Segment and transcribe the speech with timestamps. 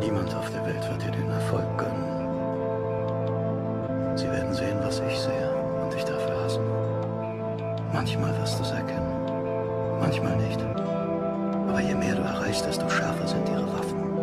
[0.00, 2.06] Niemand auf der Welt wird dir den Erfolg gönnen.
[4.16, 5.50] Sie werden sehen, was ich sehe
[5.82, 6.64] und dich dafür hassen.
[7.92, 9.12] Manchmal wirst du es erkennen,
[10.00, 10.58] manchmal nicht.
[11.68, 14.16] Aber je mehr du erreichst, desto schärfer sind ihre Waffen.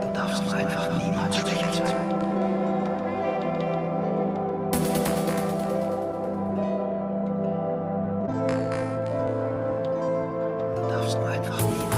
[0.00, 2.08] Du darfst nur einfach niemals schwächer sein.
[10.76, 11.91] Du darfst nur einfach niemals